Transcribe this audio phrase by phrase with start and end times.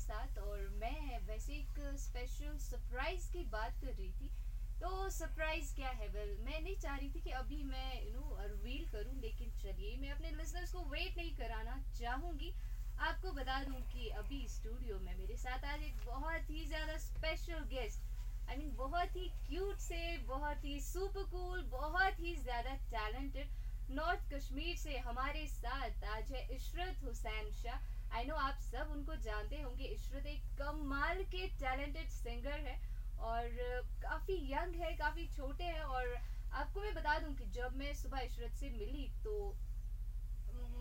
[0.00, 4.28] साथ और मैं वैसे एक स्पेशल सरप्राइज की बात कर रही थी।
[4.80, 6.08] तो सरप्राइज क्या है?
[6.08, 9.96] वेल मैं नहीं चाह रही थी कि अभी मैं यू नो रिवील करूं लेकिन चलिए
[9.96, 12.52] मैं अपने लिसनर्स को वेट नहीं कराना चाहूंगी।
[13.00, 17.64] आपको बता दूं कि अभी स्टूडियो में मेरे साथ आज एक बहुत ही ज्यादा स्पेशल
[17.68, 23.94] गेस्ट आई मीन बहुत ही क्यूट से बहुत ही सुपर कूल बहुत ही ज्यादा टैलेंटेड
[23.94, 29.16] नॉर्थ कश्मीर से हमारे साथ आज है इशरत हुसैन शाह। आई नो आप सब उनको
[29.16, 32.78] जानते होंगे इशरत एक कमाल के टैलेंटेड सिंगर है
[33.20, 33.48] और
[34.02, 36.14] काफ़ी यंग है काफ़ी छोटे हैं और
[36.52, 39.34] आपको मैं बता दूं कि जब मैं सुबह इशरत से मिली तो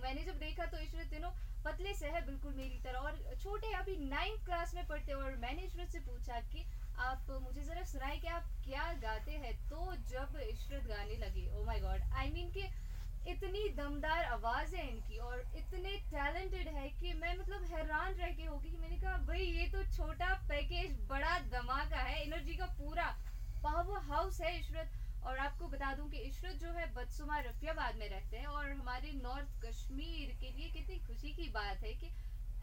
[0.04, 1.30] मैंने जब देखा तो इशरत यू नो
[1.66, 5.62] पतले से है बिल्कुल मेरी तरह और छोटे अभी नाइन्थ क्लास में पढ़ते और मैंने
[5.62, 6.66] इशरत से पूछा कि
[7.00, 9.54] आप मुझे ज़रा सुनाए कि आप क्या गाते हैं?
[9.70, 12.89] तो जब इशरत गाने جب oh my God I mean میٖن
[13.28, 18.46] इतनी दमदार आवाज है इनकी और इतने टैलेंटेड है कि मैं मतलब हैरान रह गई
[18.46, 23.18] होगी मैंने कहा भाई ये तो छोटा पैकेज बड़ा धमाका है एनर्जी का पूरा
[23.64, 24.92] पावर हाउस है इशरत.
[25.26, 29.12] और आपको बता दूं कि इशरत जो है बदसुमा रफियाबाद में रहते हैं और हमारे
[29.12, 32.12] नॉर्थ कश्मीर के लिए कितनी खुशी की बात है कि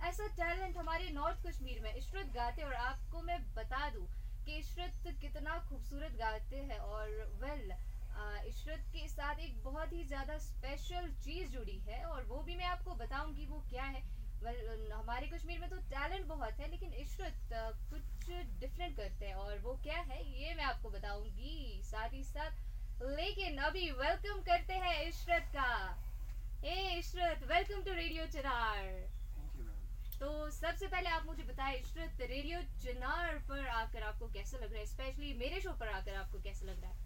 [0.02, 4.06] ऐसा टैलेंट हमारे नॉर्थ कश्मीर में इशरत गाते और आपको मैं बता दूं
[4.44, 7.08] कि इशरत कितना खूबसूरत गाते हैं और
[7.42, 7.95] वेल well,
[8.46, 12.66] इशरत के साथ एक बहुत ही ज़्यादा स्पेशल चीज़ जुड़ी है और वो भी मैं
[12.66, 14.02] आपको बताऊंगी वो क्या है।
[14.92, 17.52] हमारे कश्मीर में तो टैलेंट बहुत है लेकिन इशरत
[17.90, 23.02] कुछ डिफरेंट करते हैं और वो क्या है ये मैं आपको बताऊंगी। साथ ही साथ
[23.02, 25.72] लेकिन अभी वेलकम करते हैं इशरत का।
[26.64, 29.14] ए इशरत वेलकम टू रेडियो کَر
[30.20, 34.80] तो सबसे पहले आप मुझे عشرت इशरत रेडियो चिनार पर आकर आपको कैसा लग रहा
[34.80, 34.86] है?
[34.86, 37.05] स्पेशली मेरे शो पर आकर आपको कैसा लग रहा है?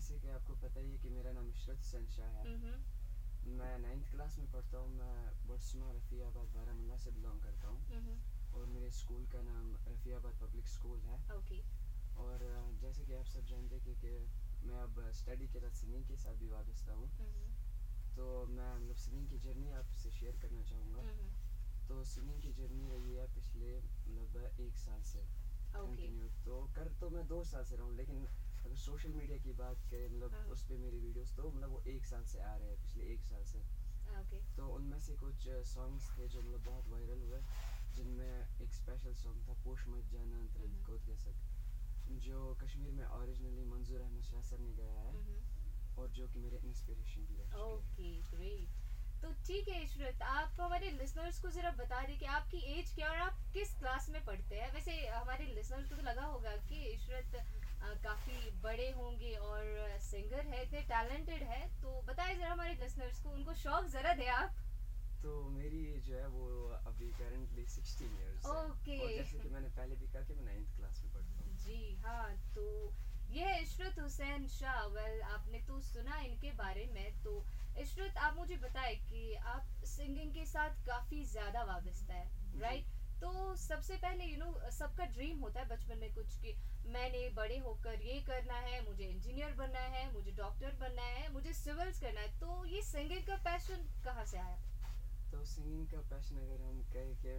[0.00, 2.52] जैसे कि आपको पता ही है कि मेरा नाम इशरत हुसैन शाह है।
[3.56, 5.16] मैं नाइन्थ क्लास में पढ़ता हूँ मैं
[5.48, 7.84] बट्समा रफ़ियाबाद बारामूला से बिलोंग करता हूँ।
[8.54, 11.60] और मेरे स्कूल का नाम रफ़ियाबाद पब्लिक स्कूल है। Okay.
[12.16, 12.46] और
[12.80, 16.16] जैसे कि आप सब जानते हैं कि, कि मैं अब स्टडी के साथ सिंगिंग के
[16.16, 17.08] साथ भी वाबस्ता हूँ।
[18.16, 21.02] तो मैं मतलब सिंगिंग की जर्नी आपसे शेयर करना चाहूँगा।
[21.88, 23.78] तो सिंगिंग की जर्नी रही है पिछले
[24.16, 25.26] मतलब एक साल से
[25.78, 26.12] okay.
[26.44, 28.26] तो कर तो मैं दो साल से रहा हूँ लेकिन
[28.64, 32.04] अगर सोशल मीडिया की बात करें मतलब उस पर मेरे वीडियोस तो मतलब वो एक
[32.06, 33.58] साल से आ रहे हैं पिछले एक साल से।
[34.20, 34.40] okay.
[34.56, 37.40] तो उनमें से कुछ सॉन्ग्स थे जो मतलब बहुत वायरल हुए
[37.94, 41.48] जिनमें एक स्पेशल सॉन्ग था पोश मत जाना तरद कूद के सक
[42.26, 46.58] जो कश्मीर में ओरिजिनली मंजूर अहमद शाह सर ने गाया है और जो कि मेरे
[46.66, 48.78] इंस्पिरेशन भी ओके ग्रेट
[49.22, 53.08] तो ठीक है इशरत आप हमारे लिसनर्स को ज़रा बता दें कि आपकी एज क्या
[53.10, 54.72] और आप किस क्लास में पढ़ते हैं?
[54.74, 57.36] वैसे हमारे लिसनर्स को तो लगा होगा कि इशरत
[57.84, 63.28] काफ़ी बड़े होंगे और सिंगर है इतने टैलेंटेड है तो बताइए ज़रा हमारे लिसनर्स को
[63.28, 64.50] उनको शौक ज़रा दें आप।
[65.22, 69.18] तो मेरी जो है वो अभी करेंटली 16 इयर्स ओके okay.
[69.18, 72.54] जैसे कि मैंने पहले भी कहा कि मैं नाइन्थ क्लास में पढ़ता हूँ। जी हाँ
[72.54, 72.92] तो
[73.30, 77.44] यह है इशरत हुसैन शाह। वेल आपने तो सुना इनके बारे में। तो
[77.78, 82.99] इशरत आप मुझे बताएं कि आप सिंगिंग के साथ عشرت شاہ ولپ عشرت سِ وابِس
[83.20, 86.54] तो सबसे पहले यू नो सबका ड्रीम होता है बचपन में कुछ कि
[86.92, 91.52] मैंने बड़े होकर ये करना है मुझे इंजीनियर बनना है मुझे डॉक्टर बनना है मुझे
[91.52, 94.56] सिविल्स करना है। तो ये सिंगिंग का पैशन कहाँ से आया?
[95.32, 97.04] तो सिंगिंग का पैशन अगर हम یوٗ نو سب کانٛہہ ڈرٛیٖم بچپن مےٚ کُچھ کہِ
[97.04, 97.38] مےٚ بڑے ہوکر یہِ کَرن ہیٚور اِنجیٖنر بنن ہیٚو ڈاکٹر بننس کرگِنگ کیشن کہ آیہِ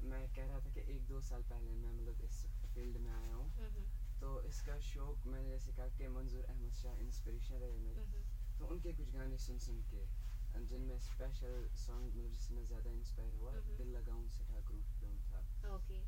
[0.00, 2.28] مےٚ کہ راتھ سال پہلے مےٚ مطلب
[2.74, 3.14] فیٖلڈ مےٚ
[4.42, 6.94] آس सुन مےٚ جیسے کہ کہِ منظوٗر احمد شاہ
[12.68, 14.97] ज़्यादा इंस्पायर हुआ दिल लगाऊं مےٚ زیادٕ
[15.64, 15.98] Oh, ओके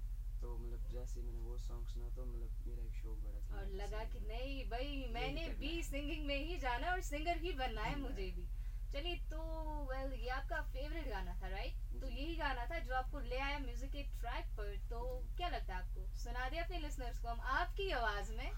[0.41, 3.67] तो मतलब जैसे मैंने वो सॉन्ग सुना तो मतलब मेरा एक शौक बड़ा था और
[3.67, 8.01] लगा कि नहीं भाई मैंने भी सिंगिंग में ही जाना और सिंगर ही बनना है
[8.01, 8.47] मुझे भी।
[8.93, 9.41] चलिए तो
[9.85, 13.59] वेल ये आपका फेवरेट गाना था राइट तो यही गाना था जो आपको ले आया
[13.59, 16.17] म्यूजिक के ट्रैक पर। तो क्या लगता है आपको?
[16.19, 18.51] सुना दिया अपने लिसनर्स को हम आपकी आवाज में?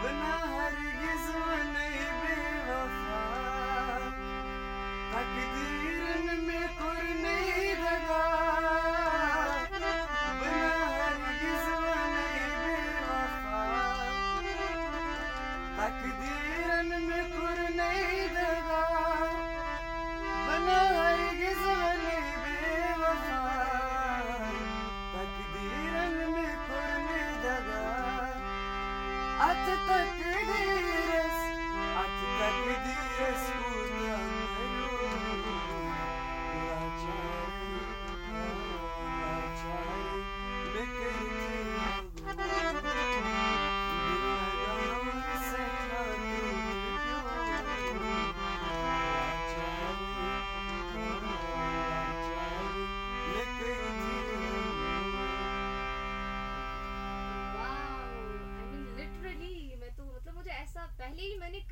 [0.08, 1.72] بنا هرگز من
[2.20, 2.36] بی
[2.68, 3.24] وفا
[5.12, 8.27] تقدیر میں قرنی دگا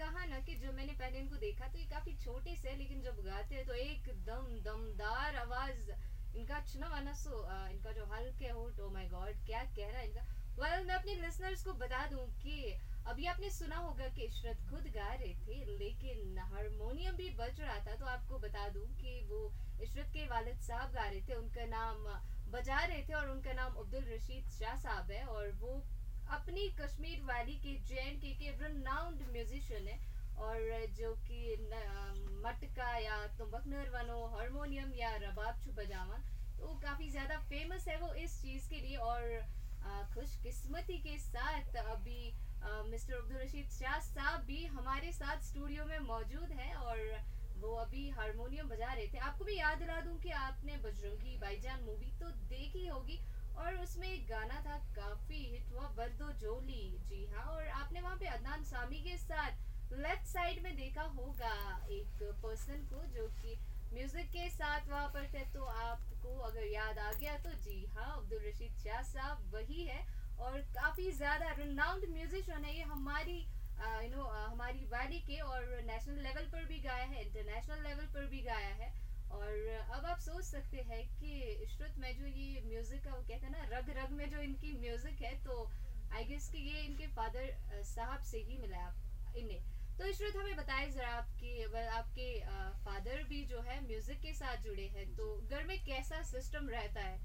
[0.06, 3.02] रहा ना कि जब मैंने पहले इनको देखा तो ये काफ़ी छोटे से है लेकिन
[3.02, 5.90] जब गाते हैं तो एकदम दमदार आवाज़।
[6.36, 9.90] इनका चुना वाना सो आ, इनका जो हल्क है होट ओ माय गॉड क्या कह
[9.90, 10.22] रहा है इनका?
[10.56, 14.56] वेल well, मैं अपने लिसनर्स को बता दूं कि अभी आपने सुना होगा कि इशरत
[14.70, 19.20] खुद गा रहे थे लेकिन हारमोनियम भी बज रहा था तो आपको बता दूं कि
[19.30, 22.08] वो इशरत के वालिद साहब गा रहे थे। उनका नाम
[22.50, 26.16] बजा रहे थे और उनका नाम अब्दुल रशीद بچ راپ بِہ دوٗرت صاحب
[26.76, 27.80] گامَن بجا نام عبدُل رشیٖد شاہ के
[28.24, 29.15] ہشمیٖر ویلی
[29.46, 29.98] म्यूजिशियन है
[30.36, 31.40] और जो कि
[32.44, 36.18] मटका या तुमबकनर वनो हारमोनियम या रबाब छुप बजावा
[36.58, 39.22] तो काफ़ी ज़्यादा फेमस है वो इस चीज़ के लिए और
[40.14, 42.20] खुशकिस्मती के साथ अभी
[42.90, 46.98] मिस्टर अब्दुल रशीद शाह साहब भी हमारे साथ स्टूडियो में मौजूद हैं और
[47.56, 51.82] वो अभी हारमोनियम बजा रहे थे। आपको भी याद दिला مےٚ कि आपने बजरंगी भाईजान
[51.84, 53.18] मूवी तो देखी होगी
[53.56, 58.16] और उसमें एक गाना था काफी हिट हुआ बर्दो जोली। जी हाँ और आपने वहाँ
[58.16, 59.06] पे अदनान सामी اور گنا کافی ہِٹ وا بردو جولی جی ہا آپ نہٕ واں
[59.06, 63.54] پیٚیہِ ادنان سامی کے ساتہٕ لیفٹ سایڈ مےٚ دیکھا ہا پرسن کوکِہ
[63.92, 67.10] میوٗزِک کیتھ واپس آپو اگر یاد آ
[67.44, 69.70] گو جی ہا عبدُل رشیٖد شاہ صاحب ویح
[72.68, 73.38] ये हमारी
[74.02, 78.26] यू नो हमारी वैली के और नेशनल लेवल पर भी गाया है इंटरनेशनल लेवल पर
[78.26, 78.88] भी गाया है।
[79.30, 81.30] और अब आप सोच सकते हैं कि
[81.64, 84.72] इशरत में जो ये म्यूज़िक है वो कहते हैं ना रग रग में जो इनकी
[84.80, 85.62] म्यूज़िक है तो
[86.14, 89.60] आई गेस कि ये इनके फादर साहब से ही मिला आप इनने
[89.98, 92.28] तो इशरत हमें बताएं ज़रा आपके आपके
[92.84, 97.00] फादर भी जो है म्यूज़िक के साथ जुड़े हैं तो घर में कैसा सिस्टम रहता
[97.00, 97.18] है?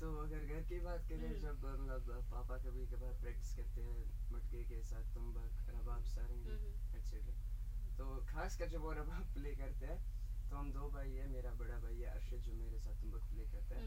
[0.00, 4.62] तो अगर घर की बात करें जब मतलब पापा कभी कभार प्रैक्टिस करते हैं मटके
[4.70, 6.56] के साथ तुम्बक रबाब सारंगी
[6.98, 10.15] एक्सेट्रा तो खास कर जब वो रबाब प्ले करते हैं
[10.50, 13.44] तो हम दो भाई है मेरा बड़ा भाई है अर्शद जो मेरे साथ तुम प्ले
[13.44, 13.86] करता है।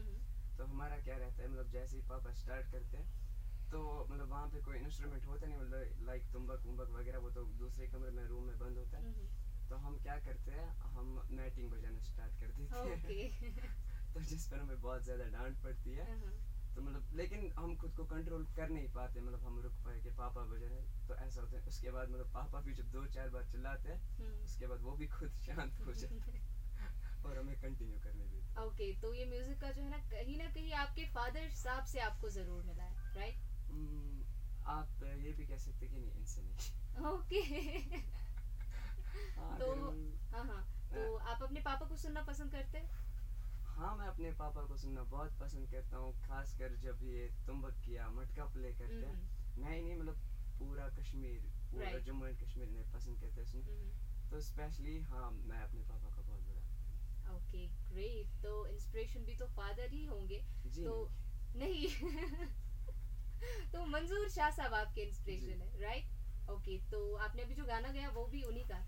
[0.58, 3.30] तो हमारा क्या रहता है मतलब जैसे ही पापा स्टार्ट करते हैं
[3.70, 7.44] तो मतलब वहाँ पे कोई इंस्ट्रूमेंट होता नहीं मतलब लाइक तुम्बक उम्बक वगैरह वो तो
[7.44, 9.12] दूसरे कमरे में रूम में बंद होता है।
[9.68, 13.74] तो हम क्या करते हैं हम وغیرہ बजाना स्टार्ट कर देते हैं।
[14.14, 16.20] तो जिस पर हमें बहुत بہت डांट पड़ती है।
[16.80, 20.10] तो मतलब लेकिन हम खुद को कंट्रोल कर नहीं पाते मतलब हम रुक पाए कि
[20.10, 23.44] पापा वगैरह तो ऐसा होता है। उसके बाद मतलब पापा भी जब दो चार बार
[23.44, 26.48] चिल्लाते हैं उसके बाद वो भी खुद शांत हो जाते हैं।
[27.26, 30.44] और हमें कंटिन्यू करने दिए ओके तो ये म्यूजिक का जो है ना कहीं ना
[30.44, 33.34] कहीं आपके फादर साहब से आपको जरूर मिला है राइट
[34.66, 37.42] आप ये भी कह सकते कि नहीं उनसे मिला ओके
[39.58, 39.70] तो
[40.32, 43.09] हां हां। तो आप अपने पापा को सुनना पसंद करते हैं?
[43.80, 48.08] हाँ मैं अपने पापा को सुनना बहुत पसंद करता हूँ खासकर जब ये तुम्बक किया
[48.10, 50.14] मटका प्ले करते हैं। नहीं नहीं मतलब
[50.58, 52.06] पूरा कश्मीर पूरा right.
[52.06, 56.22] जम्मू एंड कश्मीर में पसंद करते हैं सुनना तो स्पेशली हाँ मैं अपने पापा का
[56.22, 60.38] बहुत बड़ा ओके ग्रेट तो इंस्पिरेशन भी तो फादर ही होंगे।
[60.84, 61.10] तो
[61.56, 61.86] नहीं।
[63.72, 68.08] तो मंजूर शाह साहब आपके इंस्पिरेशन है राइट ओके तो आपने अभी जो गाना गाया
[68.08, 68.78] वो भी उन्हीं का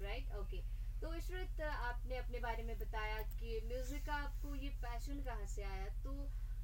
[0.00, 5.22] राइट ओके तो इशरत आपने अपने बारे में बताया कि म्यूज़िक का आपको ये पैशन
[5.24, 5.88] कहाँ से आया?
[6.04, 6.12] तो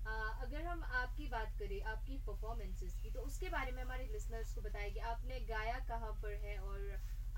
[0.06, 4.54] आ, अगर हम आपकी बात करें आपकी परफॉर्मेंसेस की तो उसके बारे में हमारे लिसनर्स
[4.54, 6.84] को बताएं कि आपने गाया कहाँ पर है और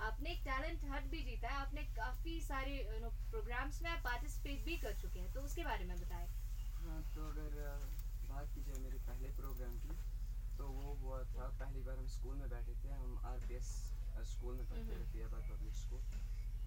[0.01, 4.05] आपने एक टैलेंट हट भी जीता है। आपने काफ़ी सारे यू नो प्रोग्राम्स में आप
[4.05, 6.27] पार्टिसिपेट भी कर चुके हैं तो उसके बारे में बताएं।
[6.85, 7.57] हाँ तो अगर
[8.29, 9.97] बात की जाए मेरे पहले प्रोग्राम की
[10.59, 13.49] तो वो हुआ था पहली बार हम स्कूल में बैठे थे हम आर
[14.27, 16.01] स्कूल में पढ़ते थे पब्लिक स्कूल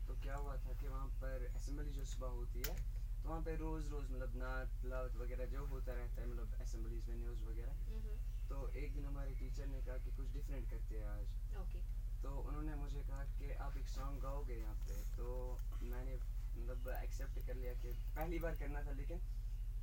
[0.07, 3.57] तो क्या हुआ था कि वहाँ पर असम्बली जो सुबह होती है तो वहाँ पर
[3.57, 7.73] रोज़ रोज़ मतलब नात तिलावत वगैरह जो होता रहता है मतलब असम्बलीज में न्यूज़ वगैरह।
[8.49, 11.83] तो एक दिन हमारे टीचर ने कहा कि कुछ डिफरेंट करते हैं आज। Okay.
[12.23, 16.15] तो उन्होंने मुझे कहा कि आप एक सॉन्ग गाओगे यहाँ पे। तो मैंने
[16.61, 19.17] मतलब एक्सेप्ट कर लिया कि पहली बार करना था लेकिन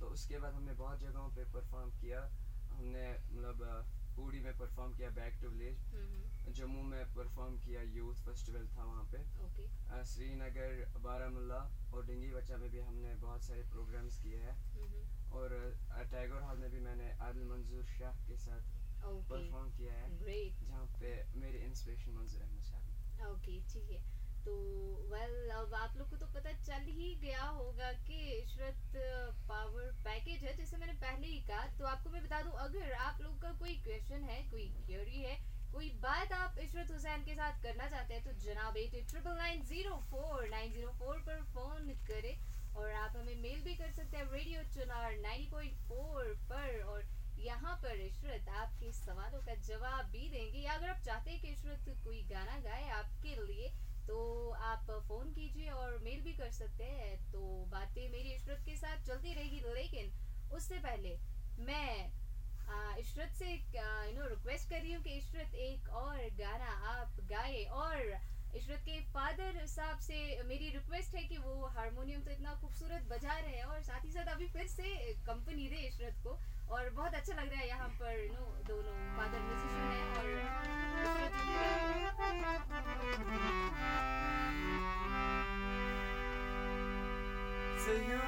[6.53, 6.83] جم
[10.05, 13.39] سرینگر بارہمولہ مےٚ بہترام
[16.09, 17.43] ٹایگر ہال مےٚ مےٚ عادِل
[17.97, 20.07] شاہ کیٛاہ کیاہ
[20.69, 24.12] جہا پیٚیہِ اِنسپِریشن منظوٗر احمد شاہ
[24.45, 24.53] तो
[25.11, 28.95] वेल अब आप लोग को तो पता चल ही गया होगा कि इशरत
[29.49, 32.43] पावर पैकेज है जैसे मैंने पहले ही कहा। तो आपको وَل اَپل پَتہ چل ہا
[32.43, 33.73] کہِ عشرَت پاوَر پیکیج ہیٚیہِ مےٚ پہلے کا تہٕ آ بِہ دوٗ اگر آپل کاے
[33.83, 39.37] کیشن ہیٚکی ہیٚو بات آپ एट حُسین کَتھ کَرن چاہے تہٕ جناب eight eight triple
[39.37, 42.33] nine zero four nine zero four پَر فون کَرے
[42.75, 44.87] آپ میل بھی کَرو چُن
[45.21, 46.79] نایِن پوینٛٹ فور پَر
[47.37, 50.15] یہ پَر عشرت آپ کِ سوالو کانٛہہ جواب
[50.75, 53.69] अगर आप चाहते हैं कि इशरत कोई गाना गाए आपके लिए
[54.07, 54.17] तो
[54.71, 57.39] आप फ़ोन कीजिए और मेल भी कर सकते हैं। तो
[57.71, 60.11] बातें मेरी इशरत के साथ चलती रहेगी लेकिन
[60.55, 61.17] उससे पहले
[61.65, 61.95] मैं
[62.99, 67.63] इशरत से यू नो रिक्वेस्ट कर रही हूँ कि इशरत एक और गाना आप गाए
[67.81, 67.97] और
[68.57, 70.17] इशरत के फादर साहब से
[70.47, 74.11] मेरी रिक्वेस्ट है कि वो हारमोनियम तो इतना खूबसूरत बजा रहे हैं और साथ ही
[74.11, 74.93] साथ अभी फिर से
[75.27, 76.37] कंपनी दे इशरत को
[76.75, 80.13] और बहुत अच्छा लग रहा है यहाँ पर यू नो दोनों फादर म्यूजिशियन لگا
[83.49, 83.62] और
[87.83, 88.23] سُہ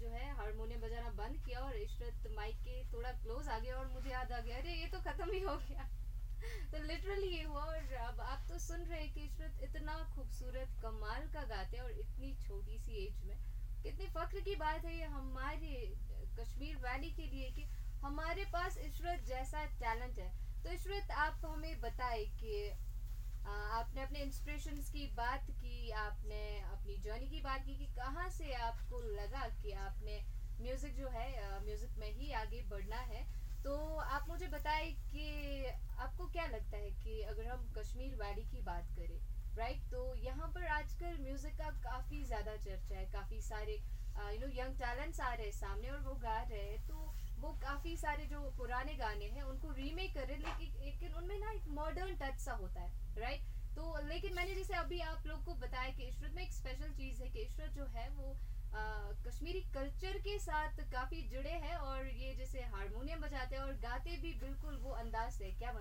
[0.00, 3.88] जो है हारमोनियम बजाना बंद किया और इशरत माइक के थोड़ा क्लोज आ गया और
[3.92, 5.88] मुझे याद आ गया अरे ये तो ख़त्म ही हो गया।
[6.72, 10.76] तो लिटरली ये हुआ और अब आप तो सुन रहे हैं कि इशरत इतना खूबसूरत
[10.82, 13.36] कमाल का गाते हैं और इतनी छोटी सी एज में।
[13.82, 15.74] कितने फ़ख्र की बात है ये हमारे
[16.38, 17.64] कश्मीर वैली के लिए कि
[18.02, 20.30] हमारे पास इशरत जैसा टैलेंट है।
[20.64, 22.52] तो इशरत आप हमें बताए कि
[23.48, 28.52] आपने अपने इंस्पिरेशंस की बात की आपने अपनी जर्नी की बात की कि कहाँ से
[28.54, 30.20] आपको लगा कि आपने
[30.60, 31.28] म्यूज़िक जो है
[31.64, 33.22] म्यूज़िक में ही आगे बढ़ना है।
[33.64, 35.66] तो आप मुझे बताएं कि
[35.98, 39.18] आपको क्या लगता है कि अगर हम कश्मीर वैली की बात करें
[39.56, 43.74] राइट तो यहाँ पर आजकल کی का کَر یہا चर्चा है میوٗزِک सारे
[44.34, 47.52] यू नो यंग टैलेंट्स आ रहे हैं सामने और वो गा रहे हैं। तो वो
[47.52, 51.68] काफ़ी सारे जो पुराने गाने हैं उनको रीमेक कर रहे लेकिन लेकिन उनमें ना एक
[51.68, 53.40] मॉडर्न टच सा होता है राइट
[53.76, 57.22] तो लेकिन मैंने जैसे अभी आप लोग को बताया कि इशरत में एक स्पेशल चीज़
[57.22, 58.36] है कि इशरत जो है वो
[58.68, 63.50] आ, कश्मीरी कल्चर के साथ काफ़ी जुड़े हैं और ये जैसे हारमोनियम پَران
[63.82, 65.78] گاے ہیٚن ریٖمک کَرن ماڈرَن ٹچ ساٹ تہٕ لیکِن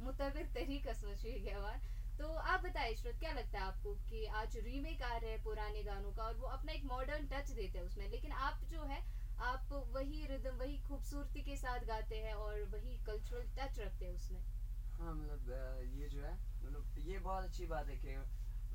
[0.00, 0.36] مےٚ باسان
[0.66, 4.56] عِشرت مےٚ چیٖز عِشرت کلچر तो आप बताए इशरत क्या लगता है आपको कि आज
[4.56, 7.86] रीमेक आ रहे हैं पुराने गानों का और वो अपना एक मॉडर्न टच देते हैं
[7.86, 8.10] उसमें?
[8.10, 12.96] लेकिन आप जो है आप वही रिदम वही खूबसूरती के साथ गाते हैं और वही
[13.06, 14.40] कल्चरल टच रखते हैं इसमें
[14.98, 15.50] हाँ मतलब
[16.00, 18.16] ये जो है मतलब ये बहुत अच्छी बात है कि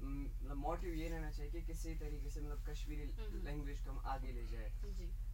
[0.02, 3.06] मतलब मोटिव ये रहना चाहिए कि किसी तरीके से मतलब कश्मीरी
[3.44, 4.72] लैंग्वेज को हम आगे ले जाए।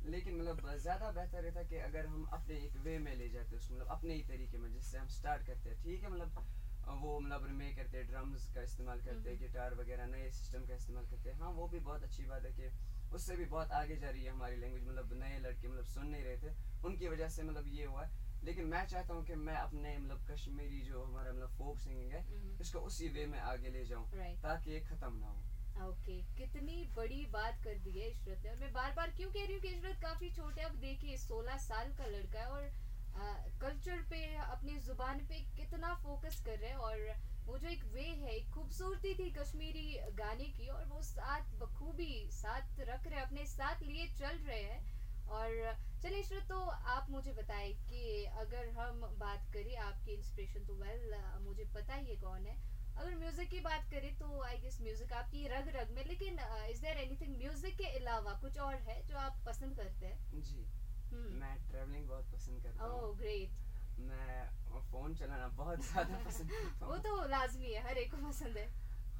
[0.05, 3.77] लेकिन मतलब ज्यादा बेहतर रहता कि अगर हम अपने एक वे में ले जाते उसमें
[3.77, 6.09] मतलब अपने ही तरीके में जिससे हम स्टार्ट करते हैं ठीक है?
[6.09, 6.43] मतलब
[6.87, 11.29] वो मतलब रिमे करते ड्रम्स का इस्तेमाल करते गिटार वगैरह नए सिस्टम का इस्तेमाल करते
[11.29, 12.69] हैं। हाँ वो भी बहुत अच्छी बात है कि
[13.13, 16.23] उससे भी बहुत आगे जा रही है हमारी लैंग्वेज मतलब नए लड़के मतलब सुन नहीं
[16.23, 19.55] रहे थे। उनकी वजह से मतलब ये हुआ। है लेकिन मैं चाहता हूँ कि मैं
[19.55, 22.25] अपने मतलब कश्मीरी जो हमारा मतलब फोक सिंगिंग है
[22.61, 25.43] इसको उसी वे में आगे ले जाऊँ ताकि ये खत्म ना हो।
[25.77, 26.37] Okay okay.
[26.37, 29.59] कितनी बड़ी बात कर दी है इस बच्चे मैं बार बार مےٚ چاہے مطلب کشمیٖری
[29.59, 32.86] تاکہِ ختم نا काफी छोटे अब देखिए सोलह साल का लड़का है और
[33.17, 36.99] कल्चर पे अपनी ज़ुबान पे कितना फोकस कर रहे हैं और
[37.47, 42.27] वो जो एक वे है एक खूबसूरती थी कश्मीरी गाने की और वो साथ बखूबी
[42.31, 44.95] साथ रख रहे अपने साथ लिए चल रहे हैं।
[45.29, 46.59] और चलिए ईश्वर तो
[46.91, 51.13] आप मुझे बताएं कि अगर हम बात करें आपकी इंस्पिरेशन तो वेल
[51.45, 52.55] मुझे पता ही है कौन है।
[52.97, 56.81] अगर म्यूज़िक की बात करें तो आई गेस म्यूज़िक आपकी रग रग में लेकिन इज़
[56.81, 60.41] देयर एनीथिंग म्यूज़िक के अलावा कुछ और है जो आप पसंद करते हैं?
[60.41, 60.65] जी।
[61.13, 63.65] मैं ट्रैवलिंग बहुत पसंद करता हूँ। oh, ग्रेट
[63.99, 68.17] मैं फोन चलाना बहुत ज्यादा पसंद करता हूँ। वो तो लाजमी है हर एक को
[68.27, 68.67] पसंद है।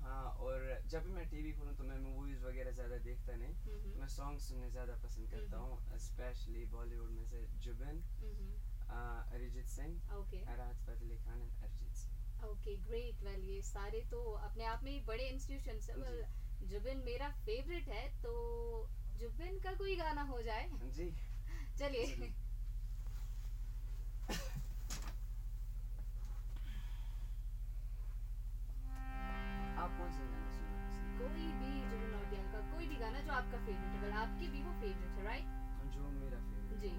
[0.02, 4.08] हाँ और जब भी मैं टीवी खोलूँ तो मैं मूवीज़ वगैरह ज़्यादा देखता नहीं। मैं
[4.08, 8.04] सॉन्ग सुनने ज़्यादा पसंद करता हूँ स्पेशली बॉलीवुड में से Zubin
[8.90, 14.22] Arijit Singh Rahat Fateh Ali Khan and Arijit Singh okay great well ये सारे तो
[14.50, 18.32] अपने आप में ही बड़े इंस्टीट्यूशन जुबिन मेरा फेवरेट है तो
[19.20, 21.10] जुबिन का कोई गाना हो जाए। जी।
[21.78, 22.34] 这里。
[29.78, 30.74] 啊，不是那个什么。
[31.20, 34.72] कोई भी जो लड़कियाँ का कोई भी गाना जो आपका favourite है, अगर आपकी भी वो
[34.82, 36.46] چلے گوٚو فیورِٹ
[36.82, 36.92] जी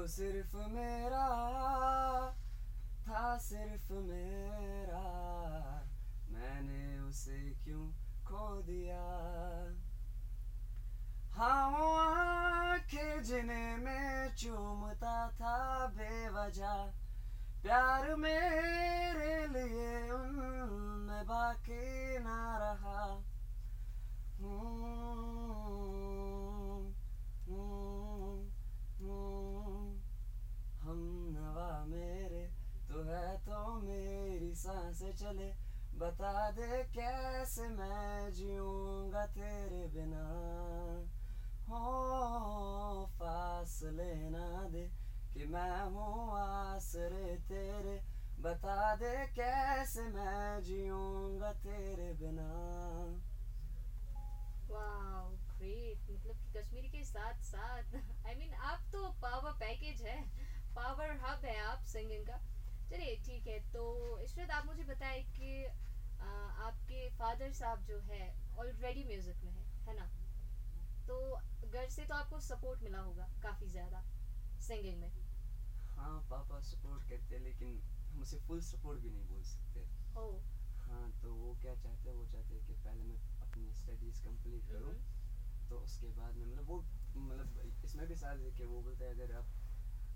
[0.00, 1.26] तू सिर्फ मेरा
[3.08, 5.02] था सिर्फ मेरा।
[6.30, 7.64] मैंने صف ما صِرف مےٚ
[11.34, 16.92] کیٛو आंखें जिन्हें मैं चूमता था बेवजह।
[17.62, 23.04] प्यार मेरे लिए उनमें बाकी ना रहा।
[24.40, 25.39] हूँ
[33.10, 35.52] रहता मेरी सांसे चले।
[35.98, 40.24] बता दे कैसे मैं जीऊंगा तेरे बिना।
[41.68, 44.90] हो पास लेना दे
[45.34, 48.00] कि मैं हूँ आसरे तेरे।
[48.40, 52.50] बता दे कैसे मैं जीऊंगा तेरे बिना।
[57.04, 57.94] साथ साथ
[58.26, 60.22] आई I मीन mean, आप तो पावर पैकेज है।
[60.74, 62.59] पावर हब है आप सिंगिंग का।
[62.90, 63.82] चलिए ठीक है तो
[64.20, 65.64] इशरत आप मुझे बताएं कि
[66.18, 68.22] आपके फादर साहब जो है
[68.58, 70.06] ऑलरेडी म्यूज़िक में है है ना?
[71.08, 74.02] तो घर से तो आपको सपोर्ट मिला होगा काफ़ी ज़्यादा
[74.60, 75.10] सिंगिंग में।
[75.88, 80.40] हाँ पापा सपोर्ट करते हैं लेकिन हम उसे फुल सपोर्ट भी नहीं बोल सकते। ओ।
[80.80, 84.66] हाँ तो वो क्या चाहते हैं वो चाहते हैं कि पहले मैं अपनी स्टडीज़ कंप्लीट
[84.66, 84.94] करूँ
[85.70, 86.80] तो उसके बाद में मतलब वो
[87.16, 89.50] मतलब इसमें भी साथ है कि वो बोलते हैं अगर आप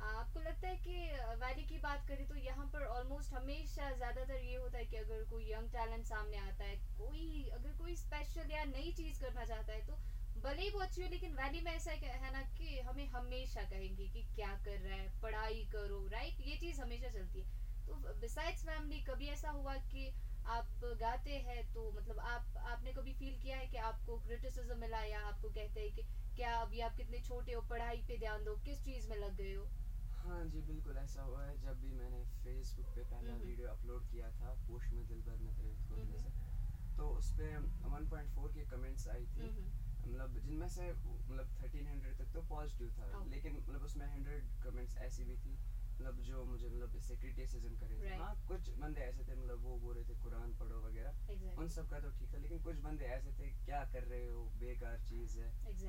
[0.00, 0.96] आपको लगता है कि
[1.40, 5.24] वैली की बात करें तो यहाँ पर ऑलमोस्ट हमेशा ज़्यादातर ये होता है कि अगर
[5.30, 9.72] कोई यंग टैलेंट सामने आता है कोई अगर कोई स्पेशल या नई चीज़ करना चाहता
[9.72, 9.96] है तो
[10.42, 14.06] भले ही वो अच्छी हो लेकिन वैली में ऐसा है ना कि हमें हमेशा कहेंगे
[14.08, 17.56] कि क्या कर रहा है पढ़ाई करो राइट ये चीज़ हमेशा चलती है।
[17.86, 20.08] तो बिसाइड्स फैमिली कभी ऐसा हुआ कि
[20.46, 25.02] आप गाते हैं तो मतलब आप आपने कभी फील किया है कि आपको क्रिटिसिज्म मिला
[25.04, 26.02] या आपको कहते हैं कि
[26.36, 29.52] क्या अभी आप कितने छोटे हो पढ़ाई पे ध्यान दो किस चीज़ में लग गए
[29.54, 29.66] हो?
[30.28, 34.30] हाँ जी बिल्कुल ऐसा हुआ है। जब भी मैंने फेसबुक पे पहला वीडियो अपलोड किया
[34.40, 35.52] था पोस्ट में दिल भर में
[36.98, 37.56] तो उस पर
[37.88, 39.48] वन पॉइंट फोर के कमेंट्स आए थे।
[40.06, 44.96] मतलब इनमें से मतलब थर्टीन हंड्रेड तक तो पॉजिटिव था। लेकिन मतलब उसमें हंड्रेड कमेंट्स
[44.98, 45.54] ऐसी भी थी
[46.00, 49.78] मतलब जो मुझे मतलब इससे क्रिटिसिजम करे थे। हाँ कुछ बंदे ऐसे थे मतलब वो
[49.78, 52.78] बोल रहे थे कुरान पढ़ो वगैरह। उन सब का तो ठीक था فیس بُک پیٚٹھ
[52.78, 54.96] مطلب بنٛد ووٚن قُرآن پڑو وغیرہ بنٛد کیاہ کَر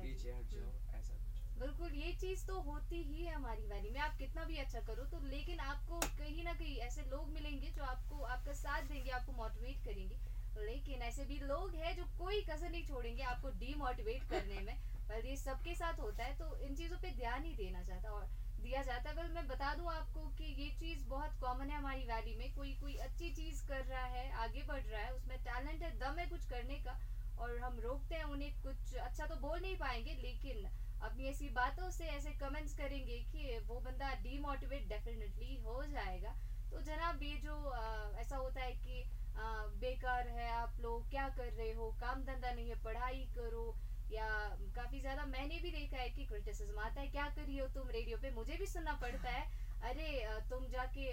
[0.02, 1.14] पीछे हट जाओ ऐसा
[1.60, 5.04] बिल्कुल ये चीज तो होती ही है हमारी वाली में। आप कितना भी अच्छा करो
[5.06, 9.32] तो लेकिन आपको कहीं ना कहीं ऐसे लोग मिलेंगे जो आपको आपका साथ देंगे आपको
[9.32, 10.16] मोटिवेट करेंगे।
[10.60, 14.74] लेकिन ऐसे भी लोग हैं जो कोई कसर नहीं छोड़ेंगे आपको डीमोटिवेट करने में।
[15.08, 18.26] पर ये सबके साथ होता है तो इन चीज़ों पे ध्यान ही देना चाहता और
[18.62, 22.04] दिया जाता है। वेल मैं बता दूं आपको कि ये یہِ बहुत कॉमन है हमारी
[22.06, 25.82] वैली में। कोई कोई अच्छी سب कर रहा है आगे बढ़ रहा है उसमें टैलेंट
[25.82, 27.00] है दम है कुछ करने का
[27.38, 30.68] और हम रोकते हैं उन्हें कुछ अच्छा तो बोल नहीं पाएंगे लेकिन
[31.02, 36.34] अपनी ऐसी बातों से ऐसे कमेंट्स करेंगे कि वो बंदा डीमोटिवेट डेफिनेटली हो जाएगा।
[36.72, 39.02] तो जनाब ये जो आ, ऐसा होता है कि
[39.36, 41.90] आ, बेकार है आप लोग क्या कर रहे हो?
[42.00, 43.74] काम धंधा नहीं है पढ़ाई करो।
[44.10, 44.28] या
[44.76, 47.90] काफ़ी ज़्यादा मैंने भी देखा है कि क्रिटिसिज्म आता है क्या कर रही हो तुम?
[47.90, 49.44] रेडियो पे मुझे भी सुनना पड़ता है।
[49.82, 50.06] अरे
[50.50, 51.04] तुम जाके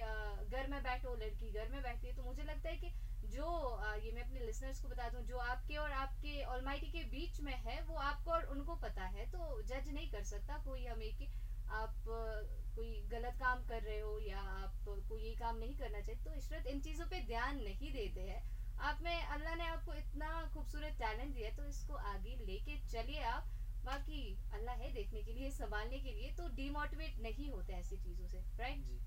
[0.50, 2.91] घर में बैठो लड़की घर में مےٚ है तो मुझे लगता है कि
[3.35, 7.03] जो आ, ये मैं अपने लिसनर्स को बता दूं जो आपके और आपके ऑल के
[7.11, 10.85] बीच में है वो आपको और उनको पता है तो जज नहीं कर सकता कोई
[10.85, 11.27] हमें कि
[11.77, 12.03] आप
[12.75, 16.33] कोई गलत काम कर रहे हो या आप को ये काम नहीं करना चाहिए तो
[16.33, 18.41] इशरत इन चीज़ों पे ध्यान नहीं देते हैं।
[18.87, 20.47] आपने अल्लाह ने یا کام نہ کَر عشرت اِن چیٖز پیٚیہِ دیان نہ دِت ہے
[20.47, 21.49] اللہ اِتن خوٗبصوٗرت ٹیلنٹ دِیا
[22.45, 23.19] لیک چلِی
[23.83, 27.27] باقی اللہ ہے دِیِو سنالوٹِویٹ نہ
[27.73, 28.97] ایسی چیٖز جی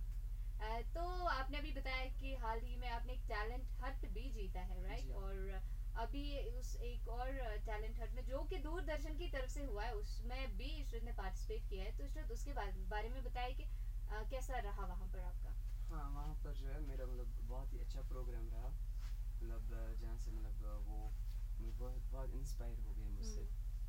[0.60, 4.82] तो आपने अभी बताया कि हाल ही में आपने एक टैलेंट हट भी जीता है
[4.82, 5.48] राइट और
[5.96, 9.94] अभी उस एक और टैलेंट हट में जो कि दूरदर्शन की तरफ से हुआ है
[9.94, 13.64] उसमें भी इशरत ने पार्टिसिपेट किया है। तो इशरत उसके बारे में बताया कि
[14.08, 15.50] आ, कैसा रहा वहाँ पर आपका?
[15.90, 20.30] हाँ वहाँ पर जो है मेरा मतलब बहुत ही अच्छा प्रोग्राम रहा। मतलब जहाँ से
[20.30, 23.48] मतलब वो बहुत बहुत इंस्पायर हो गए मुझसे।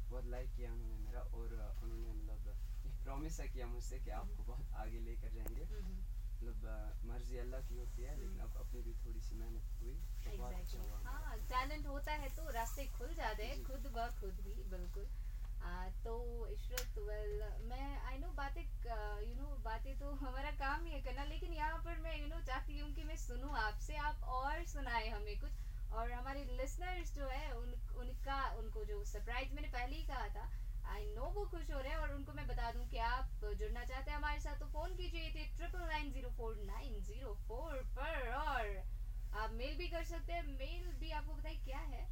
[0.09, 1.53] बहुत लाइक किया उन्होंने मेरा और
[1.83, 6.10] उन्होंने मतलब प्रॉमिस किया मुझसे कि आपको बहुत आगे लेकर जाएंगे।
[6.41, 9.91] मतलब मर्जी अल्लाह की होती है लेकिन अब अपनी भी थोड़ी सी मेहनत हुई
[10.23, 10.61] तो बहुत exactly.
[10.61, 14.53] अच्छा हुआ हाँ टैलेंट होता है तो रास्ते खुल जाते हैं खुद ब खुद ही
[14.71, 15.05] बिल्कुल।
[15.61, 16.13] आ, तो
[16.47, 21.23] इशरत वेल मैं आई नो बातें यू नो बातें तो हमारा काम ही है करना
[21.33, 25.07] लेकिन यहाँ पर मैं यू नो चाहती हूँ कि मैं सुनूँ आपसे आप और सुनाए
[25.09, 25.59] हमें कुछ।
[25.93, 30.49] और हमारे लिसनर्स जो है उन उनका उनको जो सरप्राइज मैंने पहले ही कहा था
[30.91, 33.83] आई नो वो खुश हो रहे हैं और उनको मैं बता दूं कि आप जुड़ना
[33.83, 37.77] चाहते हैं हमारे साथ तो फ़ोन कीजिए थे triple nine zero four nine zero four
[37.97, 38.65] पर और
[39.43, 42.03] आप मेल भी कर सकते हैं। मेल भी आपको बताए क्या है?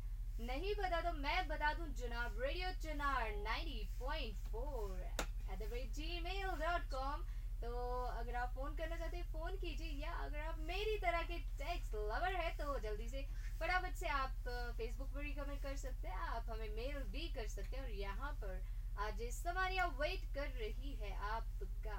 [0.42, 5.92] नहीं बता तो मैं बता दूं जनाब radio Chinar ninety point four at the rate
[6.24, 7.28] gmail dot com
[7.62, 7.70] तो
[8.08, 11.96] अगर आप फ़ोन करना चाहते हैं फ़ोन कीजिए या अगर आप मेरी तरह के टेक्स्ट
[11.96, 13.26] लवर है तो जल्दी से
[13.62, 17.48] फटाफट से आप फेसबुक पर भी कमेंट कर सकते हैं आप हमें मेल भी कर
[17.50, 18.62] सकते हैं और यहाँ पर
[19.10, 21.95] આજે सवारियाँ वेट कर रही है आपका।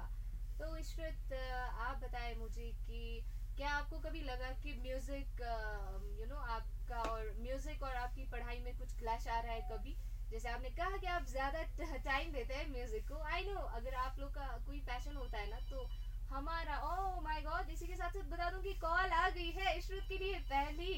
[0.59, 1.33] तो इशरत
[1.85, 2.99] आप बताएं मुझे कि
[3.57, 5.41] क्या आपको कभी लगा कि म्यूज़िक
[6.19, 9.95] यू नो आपका और म्यूज़िक और आपकी पढ़ाई में कुछ क्लैश आ रहा है कभी?
[10.31, 11.63] जैसे आपने कहा कि आप ज़्यादा
[12.05, 15.49] टाइम देते हैं म्यूज़िक को। आई नो अगर आप लोग का कोई पैशन होता है
[15.49, 15.87] ना तो
[16.31, 19.77] हमारा ओ माय गॉड इसी के साथ साथ बता दूं कि कॉल आ गई है
[19.77, 20.93] इशरत के लिए पहली।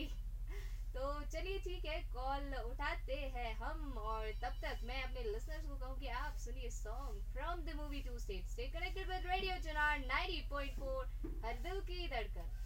[0.96, 5.76] तो चलिए ठीक है कॉल उठाते हैं हम और तब तक मैं अपने लिसनर्स को
[5.76, 10.04] कहूँ कि आप सुनिए song from the movie two state stay connected with radio Chinar
[10.12, 12.63] 90.4 हर दिल की धड़कन।